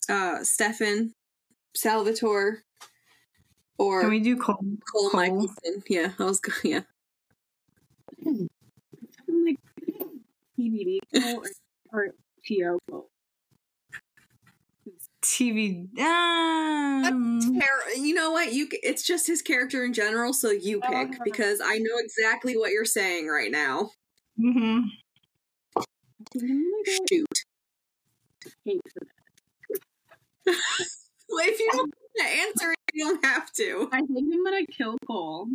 [0.08, 1.12] Uh Stefan,
[1.76, 2.62] Salvatore,
[3.78, 4.56] or Can we do Kol?
[4.92, 5.20] Kol, Kol?
[5.20, 5.82] Mikaelson.
[5.88, 6.80] Yeah, I was go- yeah.
[10.60, 10.98] I'm TVD
[11.34, 11.42] or,
[11.92, 12.06] or
[12.46, 12.78] TO.
[15.22, 15.98] TV.
[15.98, 18.52] Um, Ter- you know what?
[18.52, 21.24] You it's just his character in general, so you pick Oh.
[21.24, 23.90] because I know exactly what you're saying right now.
[24.38, 24.80] Mm-hmm.
[27.10, 27.26] Shoot.
[28.64, 28.74] Well,
[31.48, 33.88] if you don't want to answer it, you don't have to.
[33.92, 35.48] I think I'm gonna kill Kol.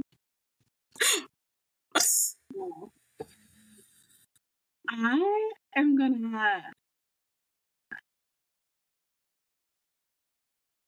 [4.89, 6.63] I am gonna.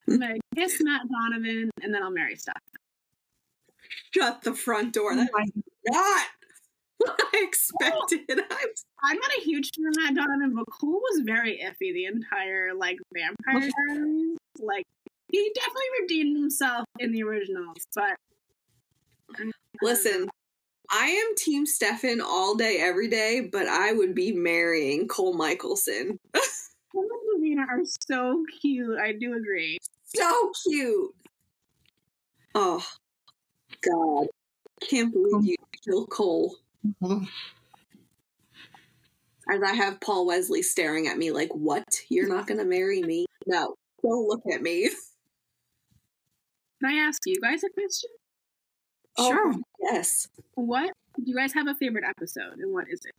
[0.08, 0.24] Hmm.
[0.24, 2.56] I'm kiss Matt Donovan and then I'll marry Steph.
[4.14, 5.12] Shut the front door.
[5.14, 5.30] Oh That's
[5.88, 6.26] not
[6.98, 8.24] what I expected.
[8.30, 8.70] I'm
[9.04, 12.74] I'm not a huge fan of Matt Donovan, but Kol was very iffy the entire
[12.74, 14.38] like Vampire Diaries.
[14.60, 14.86] Like
[15.32, 18.16] he definitely redeemed himself in the originals, but
[19.82, 20.30] Listen,
[20.89, 26.17] I am Team Stefan all day, every day, but I would be marrying Kol Mikaelson.
[26.91, 28.97] Kol and Davina are so cute.
[29.00, 29.78] I do agree.
[30.06, 31.13] So cute.
[32.56, 32.86] Oh,
[33.82, 34.28] God.
[34.89, 36.56] Can't believe you kill Kol.
[39.50, 41.86] As I have Paul Wesley staring at me like, what?
[42.10, 43.26] You're not going to marry me?
[43.45, 44.89] No, don't look at me.
[46.82, 48.10] Can I ask you guys a question?
[49.18, 49.54] Oh, sure.
[49.54, 50.28] Oh, yes.
[50.56, 53.14] What do you guys have a favorite episode, and what is it?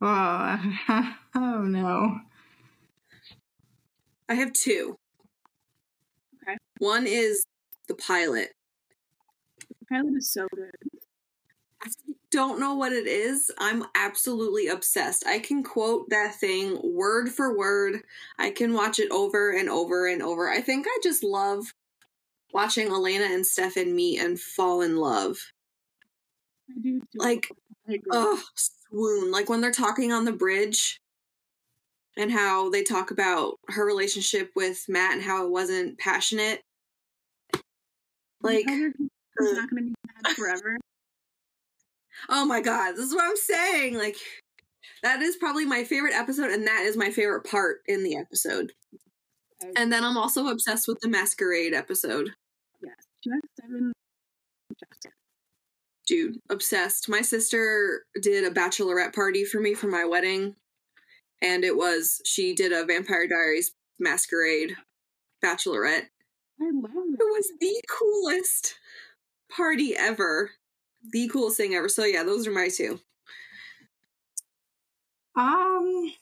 [0.00, 0.60] Oh,
[1.34, 2.20] oh no.
[4.28, 4.96] I have two.
[6.42, 6.56] Okay.
[6.78, 7.44] One is
[7.88, 8.50] the pilot.
[9.88, 10.70] Pilot is so good.
[11.82, 11.88] I
[12.30, 15.24] don't know what it is, I'm absolutely obsessed.
[15.26, 18.02] I can quote that thing word for word.
[18.38, 20.48] I can watch it over and over and over.
[20.50, 21.72] I think I just love
[22.52, 25.38] watching Elena and Stefan meet and fall in love.
[26.70, 27.00] I do.
[27.00, 27.06] too.
[27.14, 27.50] Like,
[28.10, 29.30] oh, swoon.
[29.30, 31.00] Like when they're talking on the bridge
[32.16, 36.60] and how they talk about her relationship with Matt and how it wasn't passionate.
[38.42, 40.78] Like, he's not going to be mad forever.
[42.28, 43.96] oh my god, this is what I'm saying.
[43.96, 44.16] Like,
[45.02, 48.72] that is probably my favorite episode, and that is my favorite part in the episode.
[49.76, 52.30] And then I'm also obsessed with the masquerade episode.
[52.82, 52.94] yes,
[53.24, 53.92] two out of seven.
[56.06, 57.08] Dude, obsessed.
[57.08, 60.56] My sister did a bachelorette party for me for my wedding,
[61.42, 64.74] and it was she did a Vampire Diaries masquerade
[65.44, 66.06] bachelorette.
[66.60, 67.32] I love It it.
[67.32, 68.76] was the coolest
[69.54, 70.52] party ever.
[71.12, 71.88] The coolest thing ever.
[71.88, 73.00] So yeah, those are my two.
[75.36, 76.12] Um,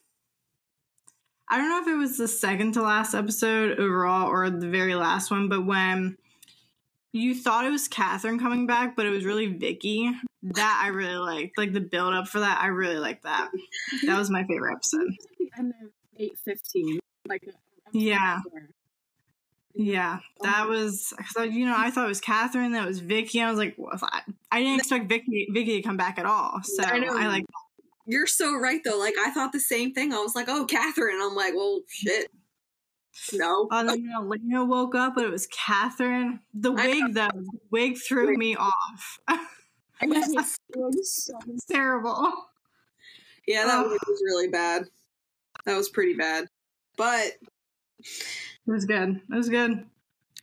[1.49, 4.95] I don't know if it was the second to last episode overall or the very
[4.95, 6.17] last one, but when
[7.13, 10.11] you thought it was Katherine coming back, but it was really Vicki,
[10.43, 11.57] that I really liked.
[11.57, 13.51] Like the build up for that, I really liked that.
[13.51, 14.07] Mm-hmm.
[14.07, 15.09] That was my favorite episode.
[15.09, 16.99] It's at the end of eight fifteen.
[17.29, 17.53] Like uh,
[17.93, 18.41] Yeah.
[19.79, 23.43] Yeah, that um, was because you know I thought it was Katherine, that was Vicki.
[23.43, 23.99] I was like, what?
[24.03, 26.61] I, I didn't expect Vicki Vicki to come back at all.
[26.63, 27.45] So I I, like
[28.07, 28.99] You're so right though.
[28.99, 30.13] Like I thought the same thing.
[30.13, 31.19] I was like, oh, Katherine.
[31.21, 32.29] I'm like, well, shit.
[33.33, 33.67] No.
[33.71, 36.41] Oh, then, you know, Lena woke up, but it was Katherine.
[36.53, 39.19] The wig, though, the wig threw me off.
[39.27, 39.39] I
[40.03, 41.39] it's it was so
[41.71, 42.31] terrible.
[43.47, 44.85] Yeah, that was really bad.
[45.65, 46.47] That was pretty bad.
[46.97, 47.33] But
[48.01, 49.21] It was good.
[49.31, 49.85] It was good.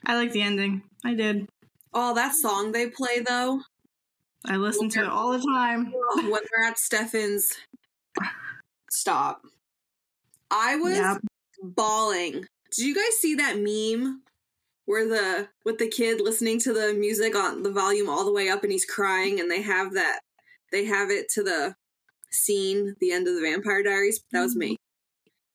[0.05, 0.81] I like the ending.
[1.05, 1.47] I did.
[1.93, 3.61] oh, that song they play though,
[4.45, 5.91] I listen to it all the time.
[6.15, 7.53] when we're at Stefan's
[8.89, 9.41] stop.
[10.51, 11.17] I was Yep.
[11.61, 12.45] bawling.
[12.75, 14.21] Did you guys see that meme
[14.85, 18.49] where the with the kid listening to the music on the volume all the way
[18.49, 20.19] up and he's crying and they have that
[20.71, 21.75] they have it to the
[22.31, 24.23] scene, the end of the Vampire Diaries?
[24.31, 24.73] That was me.
[24.73, 24.75] Mm-hmm.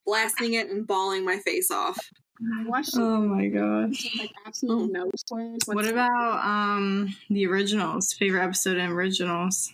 [0.07, 1.99] Blasting it and bawling my face off.
[2.41, 4.17] I watched Oh my gosh.
[4.19, 5.59] like absolutely no spoilers.
[5.67, 8.13] What about um the originals?
[8.13, 9.73] Favorite episode in originals?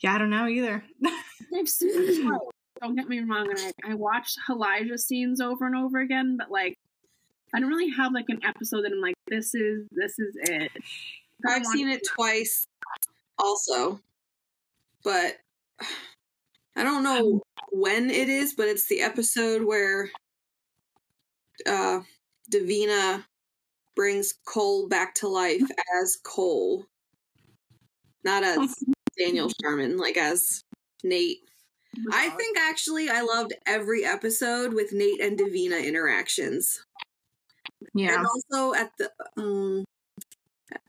[0.00, 0.84] Yeah, I don't know either.
[1.54, 2.30] I've seen.
[2.80, 6.50] Don't get me wrong, and I, I watched Elijah scenes over and over again, but
[6.50, 6.76] like
[7.54, 10.72] I don't really have like an episode that I'm like, this is this is it.
[11.46, 12.66] I I've seen it twice
[13.38, 14.00] also.
[15.04, 15.36] But
[16.76, 20.10] I don't know when it is, but it's the episode where
[21.66, 22.00] uh
[22.52, 23.24] Davina
[23.94, 25.62] brings Kol back to life
[26.02, 26.86] as Kol.
[28.24, 28.74] Not as
[29.18, 30.64] Daniel Sharman, like as
[31.04, 31.40] Nate.
[32.10, 36.82] I think actually I loved every episode with Nate and Davina interactions.
[37.94, 38.14] Yeah.
[38.14, 39.84] And also at the um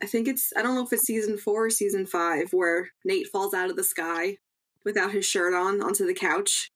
[0.01, 3.27] I think it's I don't know if it's season four or season five where Nate
[3.27, 4.37] falls out of the sky
[4.85, 6.69] without his shirt on onto the couch.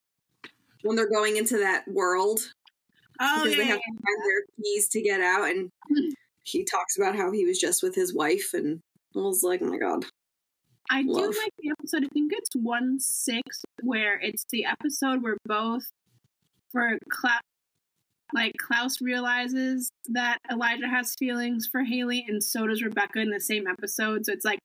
[0.83, 2.53] When they're going into that world
[3.19, 6.09] Oh because yeah, they have to find their keys to get out and hmm.
[6.43, 8.79] he talks about how he was just with his wife and
[9.15, 10.05] I was like, oh my god.
[10.89, 12.05] I do like the episode.
[12.05, 15.83] I think it's one six where it's the episode where both
[16.71, 17.41] for Klaus,
[18.33, 23.39] like Klaus realizes that Elijah has feelings for Hayley, and so does Rebekah in the
[23.41, 24.25] same episode.
[24.25, 24.59] So it's like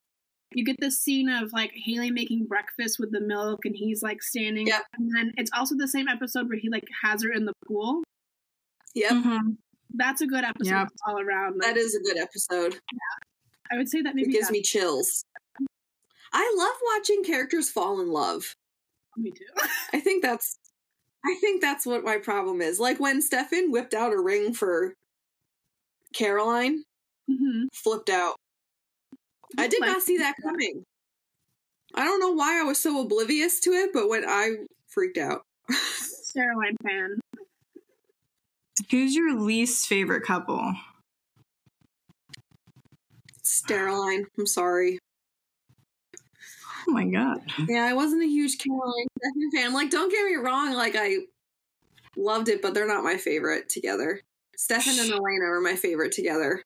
[0.57, 4.23] you get this scene of like Hayley making breakfast with the milk, and he's like
[4.23, 4.67] standing.
[4.67, 4.83] Yep.
[4.99, 8.03] And then it's also the same episode where he like has her in the pool.
[8.95, 9.11] Yep.
[9.13, 9.57] Mhm.
[9.95, 10.89] That's a good episode Yep.
[11.07, 11.59] all around.
[11.59, 12.75] Like, That is a good episode.
[12.75, 13.71] Yeah.
[13.71, 15.25] I would say that It maybe gives me chills.
[16.33, 18.55] I love watching characters fall in love.
[19.17, 19.45] me too.
[19.93, 20.59] I think that's
[21.25, 22.81] I think that's what my problem is.
[22.81, 24.95] Like when Stefan whipped out a ring for
[26.15, 26.85] Caroline,
[27.29, 28.37] hmm flipped out.
[29.59, 30.85] I did not see that coming.
[31.95, 34.57] I don't know why I was so oblivious to it, but when I
[34.89, 35.43] freaked out.
[36.35, 37.21] Caroline fan.
[38.91, 40.75] Who's your least favorite couple?
[43.45, 44.25] Steroline.
[44.39, 44.99] I'm sorry.
[46.89, 47.41] Oh my god.
[47.69, 49.73] Yeah, I wasn't a huge Caroline Stefan fan.
[49.75, 51.19] Like, don't get me wrong, like I
[52.17, 54.21] loved it, but they're not my favorite together.
[54.57, 56.63] Stefan and Elena are my favorite together.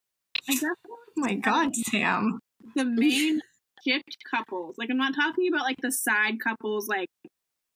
[0.48, 0.76] I definitely
[1.18, 2.40] Oh my god, Sam.
[2.74, 3.40] The main
[3.86, 4.76] shipped couples.
[4.78, 7.08] Like I'm not talking about like the side couples like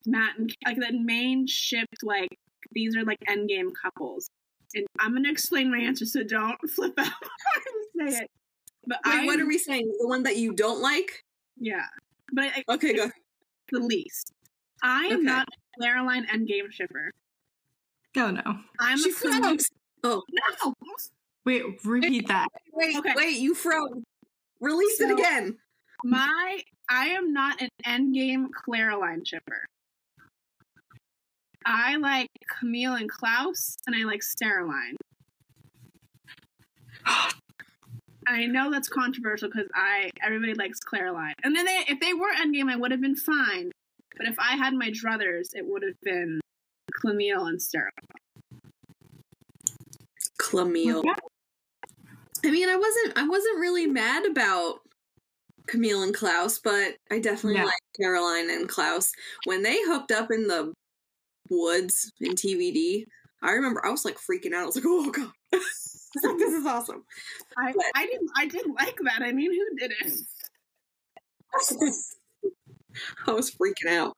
[0.06, 2.30] Matt and like the main shipped like
[2.72, 4.28] these are like end game couples.
[4.74, 7.12] And I'm gonna explain my answer, so don't flip out
[7.94, 8.30] when I say it.
[8.86, 9.92] But Wait, I, what are we saying?
[10.00, 11.22] The one that you don't like?
[11.58, 11.84] Yeah,
[12.32, 13.10] but I, Okay, go.
[13.70, 14.32] the least.
[14.82, 15.22] I am Okay.
[15.24, 17.10] not a Caroline Endgame shipper.
[18.16, 18.42] Oh no.
[18.78, 19.42] I'm She a Camille.
[19.42, 19.68] froze.
[20.02, 20.22] Oh,
[20.64, 20.74] No,
[21.44, 22.48] Wait, repeat that.
[22.72, 23.12] wait, Okay.
[23.14, 24.02] wait, you froze.
[24.60, 25.58] Release it again.
[26.04, 29.64] my I am not an Endgame Caroline shipper.
[31.64, 34.96] I like Camille and Klaus, and I like Steroline.
[38.26, 42.32] I know that's controversial because I everybody likes Caroline, and then they, if they were
[42.32, 43.70] Endgame, I would have been fine.
[44.16, 46.40] But if I had my druthers, it would have been
[47.00, 47.88] Camille and Steroline.
[50.38, 51.02] Camille.
[52.44, 54.80] I mean, I wasn't I wasn't really mad about
[55.66, 59.12] Camille and Klaus, but I definitely like Caroline and Klaus
[59.44, 60.72] when they hooked up in the
[61.48, 63.04] woods in TVD.
[63.42, 64.62] I remember I was like freaking out.
[64.62, 67.04] I was like, "Oh god, like, this is awesome."
[67.56, 69.22] I, I didn't I didn't like that.
[69.22, 70.26] I mean, who didn't?
[73.26, 74.16] I was freaking out.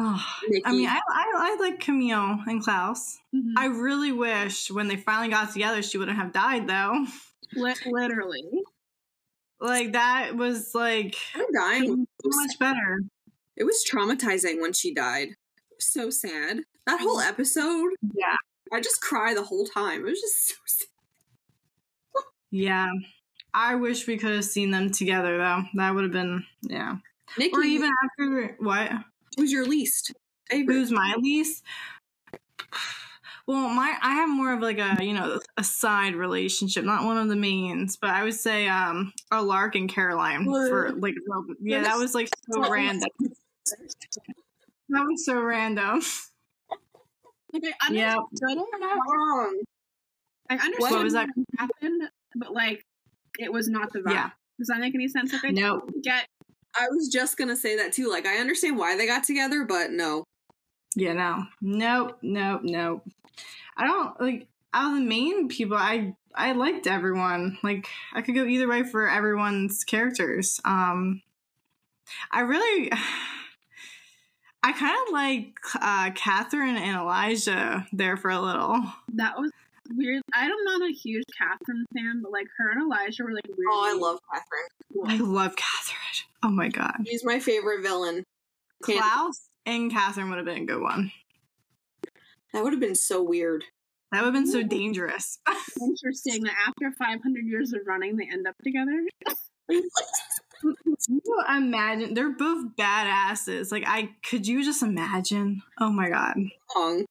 [0.00, 0.24] Oh,
[0.64, 3.18] I mean, I, I I like Camille and Klaus.
[3.34, 3.52] Mhm.
[3.56, 7.04] I really wish when they finally got together, she wouldn't have died though.
[7.54, 8.44] Literally.
[9.60, 13.00] Like that was like her dying so much better.
[13.56, 15.30] It was traumatizing when she died.
[15.80, 16.60] So sad.
[16.86, 18.36] That whole episode, Yeah.
[18.72, 20.00] I just cry the whole time.
[20.02, 20.88] It was just so sad.
[22.50, 22.88] Yeah.
[23.54, 25.62] I wish we could have seen them together though.
[25.74, 26.96] That would have been yeah.
[27.36, 28.90] Nikki, Or even after what?
[29.38, 30.12] Who's your least
[30.50, 30.74] favorite?
[30.74, 31.62] Who's my least?
[33.46, 37.16] Well, my I have more of like a you know a side relationship, not one
[37.16, 41.14] of the mains, but I would say um Alaric and Caroline for like
[41.60, 43.08] yeah that was like so random.
[44.90, 46.02] That was so random.
[47.52, 48.16] Like I Yeah.
[48.16, 48.66] understood it.
[49.08, 49.60] Wrong.
[50.50, 51.28] I understood What was that?
[51.34, 52.02] what happened,
[52.36, 52.82] but like
[53.38, 54.12] it was not the vibe.
[54.12, 54.30] Yeah.
[54.58, 55.32] Does that make any sense?
[55.32, 55.80] Like I No.
[55.80, 56.26] didn't get
[56.78, 58.08] I was just gonna say that too.
[58.08, 60.24] Like, I understand why they got together, but no.
[60.94, 63.04] Yeah, no, nope, nope, nope.
[63.76, 65.76] I don't like out of the main people.
[65.76, 67.58] I I liked everyone.
[67.62, 70.60] Like I could go either way for everyone's characters.
[70.64, 71.22] Um,
[72.30, 72.90] I really,
[74.62, 78.82] I kind of like uh, Katherine and Elijah there for a little.
[79.14, 79.52] that was
[79.94, 80.22] weird.
[80.34, 83.68] I'm not a huge Katherine fan, but like her and Elijah were like weird.
[83.70, 85.06] Oh, I love Katherine.
[85.06, 85.98] I love Katherine.
[86.42, 88.24] Oh my god, he's my favorite villain.
[88.84, 91.12] Can't- Klaus and Katherine would have been a good one.
[92.52, 93.64] That would have been so weird.
[94.12, 95.38] That would have been so dangerous.
[95.80, 99.04] interesting that after 500 years of running, they end up together.
[101.08, 102.14] You imagine?
[102.14, 103.70] They're both badasses.
[103.70, 105.62] Like, I could you just imagine?
[105.80, 106.36] Oh my god.
[106.74, 107.04] Wrong.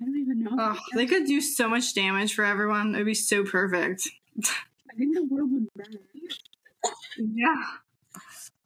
[0.00, 0.50] I don't even know.
[0.58, 2.94] Oh, they could do so much damage for everyone.
[2.94, 4.08] It'd be so perfect.
[4.44, 5.98] I think the world would burn.
[7.16, 7.62] Yeah.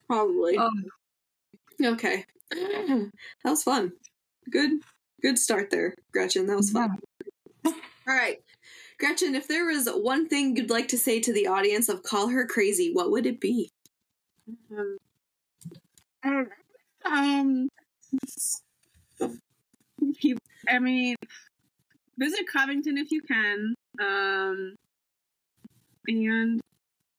[0.07, 0.57] Probably.
[0.59, 0.71] Oh,
[1.85, 2.25] Okay.
[2.51, 3.11] that
[3.45, 3.93] was fun.
[4.51, 4.81] Good
[5.21, 6.47] good start there, Gretchen.
[6.47, 6.99] That was fun.
[7.65, 7.75] All
[8.07, 8.39] right.
[8.99, 12.29] Gretchen, if there was one thing you'd like to say to the audience of Call
[12.29, 13.71] Her Crazy, what would it be?
[14.77, 14.97] Um,
[16.25, 17.11] I don't know.
[17.11, 17.69] Um,
[20.19, 20.39] keep-
[20.69, 21.17] I mean,
[22.19, 23.75] visit Covington if you can.
[24.01, 24.75] Um,
[26.07, 26.61] and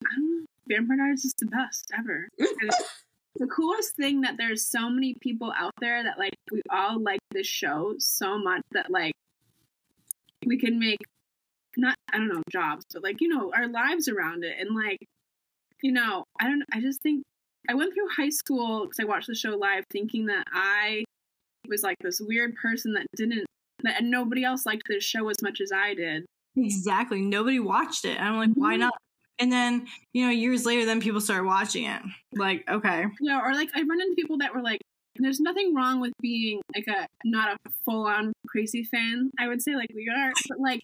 [0.05, 2.27] I don't know, Vampire Diaries is the best ever.
[2.37, 2.71] And
[3.35, 7.19] the coolest thing that there's so many people out there that like we all like
[7.31, 9.13] this show so much that like
[10.45, 10.99] we can make
[11.77, 14.99] not I don't know jobs, but like you know our lives around it and like
[15.81, 17.23] you know I don't I just think
[17.69, 21.03] I went through high school because I watched the show live thinking that I
[21.69, 23.45] was like this weird person that didn't
[23.83, 26.25] that and nobody else liked this show as much as I did.
[26.57, 27.21] exactly.
[27.21, 28.19] Nobody watched it.
[28.19, 28.79] I'm like, why Mhm.
[28.79, 28.93] not?
[29.41, 32.01] And then, you know, years later, then people started watching it.
[32.33, 33.05] Like, okay.
[33.21, 34.81] Yeah, or like I run into people that were like,
[35.15, 39.31] there's nothing wrong with being like a not a full on crazy fan.
[39.39, 40.81] I would say like we are, but like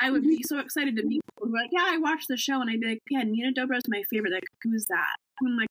[0.00, 2.70] I would be so excited to meet people like, yeah, I watched the show and
[2.70, 4.32] I'd be like, yeah, Nina Dobrev is my favorite.
[4.32, 5.16] Like, who's that?
[5.40, 5.67] And I'm like.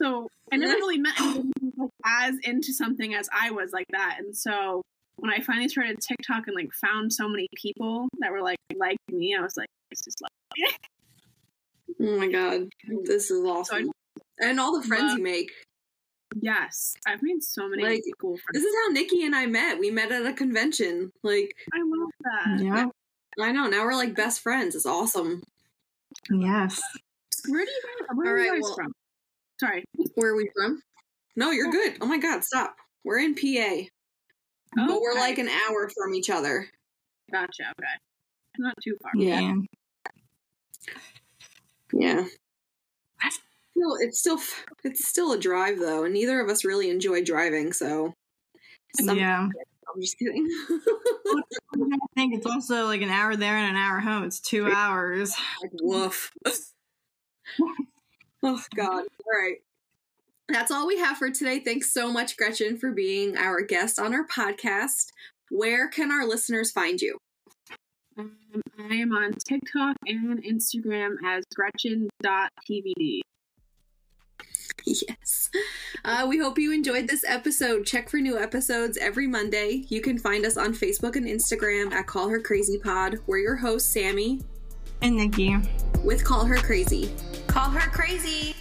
[0.00, 4.16] So I never really met anyone like as into something as I was like that,
[4.18, 4.82] and so
[5.16, 8.96] when I finally started TikTok and like found so many people that were like like
[9.10, 10.30] me, I was like, this is like.
[12.00, 12.68] Oh my god.
[13.04, 13.90] This is awesome.
[14.38, 15.50] And all the friends Love- you make.
[16.40, 19.78] Yes, I've made so many Like, cool This is how Nikki and I met.
[19.78, 21.10] We met at a convention.
[21.24, 22.62] Like, I love that.
[22.62, 22.86] Yeah.
[23.40, 24.74] I know, now we're like best friends.
[24.76, 25.42] It's awesome.
[26.30, 26.80] Yes.
[27.48, 28.16] Where do you guys?
[28.16, 28.92] Where All are you guys well- from?
[29.60, 29.84] Sorry.
[30.14, 30.80] Where are we from?
[31.36, 31.96] No, you're good.
[32.00, 32.76] Oh my god, stop.
[33.04, 33.86] We're in PA.
[34.76, 35.20] But we're Okay.
[35.20, 36.68] like an hour from each other.
[37.32, 37.62] Gotcha.
[37.78, 37.86] Okay.
[38.58, 39.12] Not too far.
[39.16, 39.54] Yeah.
[41.92, 42.24] Yeah.
[43.76, 44.40] Still, it's still
[44.82, 47.72] it's still a drive though, and neither of us really enjoy driving.
[47.72, 48.12] So,
[49.00, 49.48] some- yeah.
[49.94, 50.46] I'm just kidding.
[51.32, 54.24] I think it's also like an hour there and an hour home.
[54.24, 55.32] It's two hours.
[55.62, 56.30] like woof.
[58.42, 59.04] oh God!
[59.04, 59.58] All right.
[60.48, 61.60] That's all we have for today.
[61.60, 65.12] Thanks so much, Gretchen, for being our guest on our podcast.
[65.50, 67.18] Where can our listeners find you?
[68.18, 68.32] Um,
[68.78, 73.20] I am on TikTok and Instagram as Gretchen.tvd.
[74.86, 75.50] Yes.
[76.04, 77.84] Uh, we hope you enjoyed this episode.
[77.84, 79.84] Check for new episodes every Monday.
[79.88, 83.18] You can find us on Facebook and Instagram at Call Her Crazy Pod.
[83.26, 84.40] We're your hosts, Sammy,
[85.00, 85.56] And Nikki.
[86.02, 87.10] with Call Her Crazy.
[87.46, 88.54] Call her crazy.